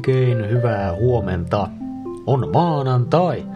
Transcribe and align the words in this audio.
Oikein 0.00 0.50
hyvää 0.50 0.94
huomenta. 0.94 1.68
On 2.26 2.50
maanantai. 2.52 3.46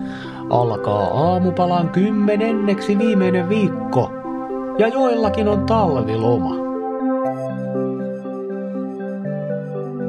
Alkaa 0.50 1.30
aamupalan 1.30 1.88
kymmenenneksi 1.88 2.98
viimeinen 2.98 3.48
viikko. 3.48 4.10
Ja 4.78 4.88
joillakin 4.88 5.48
on 5.48 5.66
talviloma. 5.66 6.54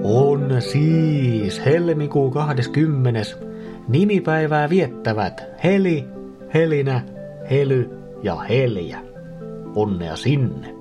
On 0.03 0.55
siis 0.59 1.65
helmikuu 1.65 2.31
20. 2.31 3.21
Nimipäivää 3.87 4.69
viettävät 4.69 5.43
Heli, 5.63 6.07
Helinä, 6.53 7.01
Hely 7.49 7.89
ja 8.23 8.35
Heliä. 8.35 8.99
Onnea 9.75 10.15
sinne. 10.15 10.74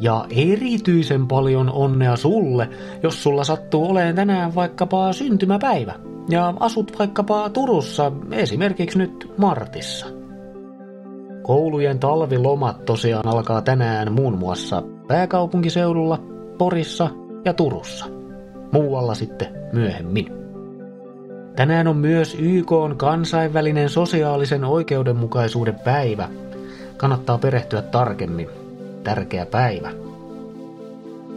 Ja 0.00 0.26
erityisen 0.30 1.28
paljon 1.28 1.70
onnea 1.72 2.16
sulle, 2.16 2.68
jos 3.02 3.22
sulla 3.22 3.44
sattuu 3.44 3.90
olemaan 3.90 4.14
tänään 4.14 4.54
vaikkapa 4.54 5.12
syntymäpäivä 5.12 5.94
ja 6.28 6.54
asut 6.60 6.98
vaikkapa 6.98 7.50
Turussa, 7.50 8.12
esimerkiksi 8.30 8.98
nyt 8.98 9.32
Martissa. 9.36 10.06
Koulujen 11.42 11.98
talvilomat 11.98 12.84
tosiaan 12.84 13.28
alkaa 13.28 13.62
tänään 13.62 14.12
muun 14.12 14.38
muassa 14.38 14.82
pääkaupunkiseudulla, 15.08 16.18
Porissa 16.58 17.10
ja 17.44 17.54
Turussa. 17.54 18.06
Muualla 18.72 19.14
sitten 19.14 19.48
myöhemmin. 19.72 20.26
Tänään 21.56 21.88
on 21.88 21.96
myös 21.96 22.36
YK 22.40 22.72
on 22.72 22.96
kansainvälinen 22.96 23.88
sosiaalisen 23.88 24.64
oikeudenmukaisuuden 24.64 25.80
päivä. 25.84 26.28
Kannattaa 26.96 27.38
perehtyä 27.38 27.82
tarkemmin 27.82 28.63
tärkeä 29.04 29.46
päivä. 29.46 29.90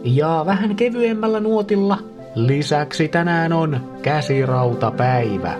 Ja 0.04 0.42
vähän 0.46 0.76
kevyemmällä 0.76 1.40
nuotilla 1.40 1.98
lisäksi 2.34 3.08
tänään 3.08 3.52
on 3.52 3.80
käsirautapäivä. 4.02 5.58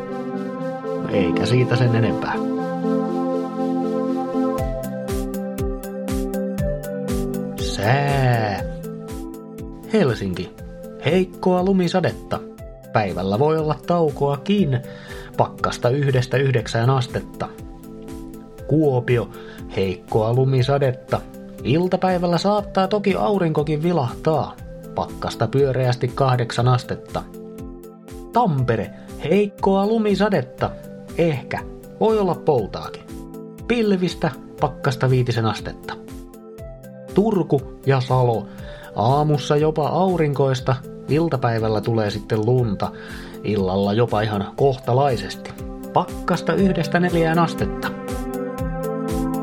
Eikä 1.13 1.47
siitä 1.47 1.77
sen 1.77 1.95
enempää. 1.95 2.35
Sää. 7.61 8.61
Helsinki. 9.93 10.51
Heikkoa 11.05 11.65
lumisadetta. 11.65 12.41
Päivällä 12.93 13.39
voi 13.39 13.59
olla 13.59 13.77
taukoakin. 13.87 14.81
Pakkasta 15.37 15.89
yhdestä 15.89 16.37
yhdeksään 16.37 16.91
astetta. 16.91 17.49
Kuopio. 18.67 19.29
Heikkoa 19.77 20.35
lumisadetta. 20.35 21.21
Iltapäivällä 21.65 22.39
saattaa 22.39 22.89
toki 22.89 23.15
aurinkokin 23.15 23.83
vilahtaa. 23.83 24.55
Pakkasta 24.95 25.49
pyöreästi 25.49 26.09
kahdeksan 26.09 26.69
astetta. 26.69 27.23
Tampere, 28.33 28.91
heikkoa 29.25 29.87
lumisadetta. 29.87 30.71
Ehkä. 31.19 31.61
Voi 32.01 32.19
olla 32.19 32.35
poutaakin. 32.35 33.03
Pilvistä, 33.69 34.31
pakkasta 34.61 35.11
viitisen 35.11 35.47
astetta. 35.47 35.95
Turku 37.15 37.61
ja 37.87 38.01
Salo. 38.01 38.47
Aamussa 38.97 39.57
jopa 39.57 39.89
aurinkoista, 39.89 40.77
iltapäivällä 41.09 41.81
tulee 41.81 42.11
sitten 42.11 42.47
lunta. 42.47 42.93
Illalla 43.45 43.93
jopa 43.93 44.21
ihan 44.21 44.53
kohtalaisesti. 44.57 45.51
Pakkasta 45.93 46.53
yhdestä 46.55 47.01
neljään 47.01 47.39
astetta. 47.39 47.89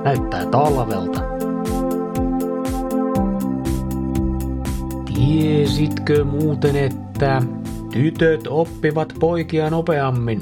Näyttää 0.03 0.45
talvelta. 0.45 1.34
Tiesitkö 5.75 6.23
muuten, 6.23 6.75
että 6.75 7.41
tytöt 7.91 8.47
oppivat 8.47 9.13
poikia 9.19 9.69
nopeammin? 9.69 10.41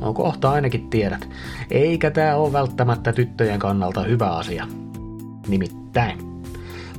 No 0.00 0.12
kohta 0.12 0.50
ainakin 0.50 0.90
tiedät. 0.90 1.28
Eikä 1.70 2.10
tämä 2.10 2.36
ole 2.36 2.52
välttämättä 2.52 3.12
tyttöjen 3.12 3.58
kannalta 3.58 4.02
hyvä 4.02 4.30
asia. 4.30 4.66
Nimittäin. 5.48 6.18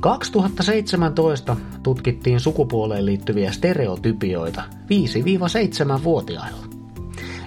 2017 0.00 1.56
tutkittiin 1.82 2.40
sukupuoleen 2.40 3.06
liittyviä 3.06 3.52
stereotypioita 3.52 4.62
5-7-vuotiailla. 4.70 6.66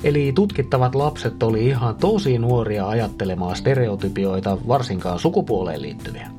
Eli 0.04 0.32
tutkittavat 0.36 0.96
lapset 0.96 1.44
oli 1.44 1.68
ihan 1.68 1.96
tosi 1.96 2.38
nuoria 2.38 2.88
ajattelemaan 2.88 3.56
stereotypioita, 3.56 4.58
varsinkaan 4.68 5.20
sukupuoleen 5.20 5.82
liittyviä. 5.82 6.39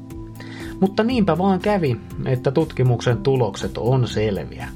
Mutta 0.80 1.02
niinpä 1.04 1.38
vaan 1.38 1.60
kävi, 1.60 2.00
että 2.26 2.50
tutkimuksen 2.50 3.18
tulokset 3.18 3.78
on 3.78 4.08
selviä. 4.08 4.68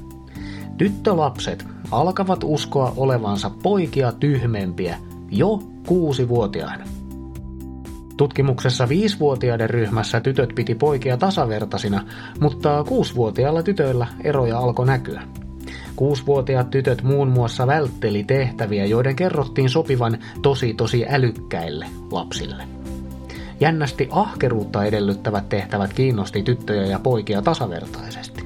Tyttölapset 0.77 1.65
alkavat 1.91 2.39
uskoa 2.43 2.93
olevansa 2.97 3.51
poikia 3.63 4.11
tyhmempiä 4.11 4.97
jo 5.31 5.59
kuusivuotiaana. 5.87 6.85
Tutkimuksessa 8.17 8.89
viisivuotiaiden 8.89 9.69
ryhmässä 9.69 10.19
tytöt 10.19 10.49
piti 10.55 10.75
poikia 10.75 11.17
tasavertaisina, 11.17 12.03
mutta 12.39 12.83
kuusivuotiailla 12.83 13.63
tytöillä 13.63 14.07
eroja 14.23 14.59
alkoi 14.59 14.85
näkyä. 14.85 15.21
Kuusivuotiaat 15.95 16.69
tytöt 16.69 17.03
muun 17.03 17.27
muassa 17.27 17.67
vältteli 17.67 18.23
tehtäviä, 18.23 18.85
joiden 18.85 19.15
kerrottiin 19.15 19.69
sopivan 19.69 20.17
tosi 20.41 20.73
tosi 20.73 21.05
älykkäille 21.09 21.85
lapsille. 22.11 22.63
Jännästi 23.59 24.07
ahkeruutta 24.11 24.85
edellyttävät 24.85 25.49
tehtävät 25.49 25.93
kiinnosti 25.93 26.43
tyttöjä 26.43 26.85
ja 26.85 26.99
poikia 26.99 27.41
tasavertaisesti. 27.41 28.45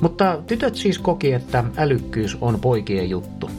Mutta 0.00 0.42
tytöt 0.46 0.74
siis 0.74 0.98
koki, 0.98 1.32
että 1.32 1.64
älykkyys 1.76 2.38
on 2.40 2.60
poikien 2.60 3.10
juttu. 3.10 3.50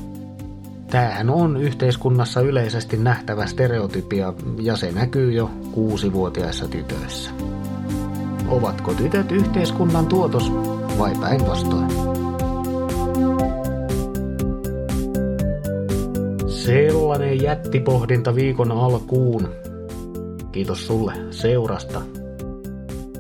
Tämähän 0.90 1.30
on 1.30 1.58
yhteiskunnassa 1.58 2.42
yleisesti 2.42 2.98
nähtävä 2.98 3.46
stereotypia 3.46 4.34
ja 4.62 4.76
se 4.76 4.92
näkyy 4.92 5.32
jo 5.32 5.52
kuusivuotiaissa 5.72 6.68
tytöissä. 6.68 7.32
Ovatko 8.48 8.94
tytöt 8.94 9.32
yhteiskunnan 9.32 10.08
tuotos 10.08 10.52
vai 10.98 11.16
päinvastoin? 11.22 11.90
Sellainen 16.48 17.42
jättipohdinta 17.42 18.36
viikon 18.36 18.72
alkuun. 18.72 19.50
Kiitos 20.52 20.88
sulle 20.88 21.14
seurasta. 21.32 22.02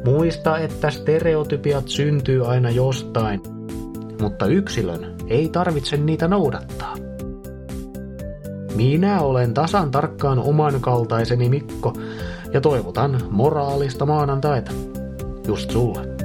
Muista, 0.06 0.58
että 0.58 0.90
stereotypiat 0.90 1.88
syntyy 1.88 2.48
aina 2.52 2.70
jostain, 2.70 3.42
mutta 4.22 4.46
yksilön 4.46 5.16
ei 5.28 5.50
tarvitse 5.50 5.98
niitä 5.98 6.28
noudattaa. 6.28 6.96
Minä 8.76 9.22
olen 9.22 9.54
tasan 9.54 9.92
tarkkaan 9.92 10.40
oman 10.40 10.82
kaltaiseni 10.82 11.50
Mikko 11.50 11.94
ja 12.54 12.62
toivotan 12.62 13.22
moraalista 13.30 14.06
maanantaita. 14.06 14.72
Just 15.48 15.72
sulle. 15.72 16.19